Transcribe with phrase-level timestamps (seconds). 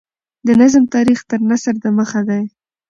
[0.47, 2.45] د نظم تاریخ تر نثر دمخه دﺉ.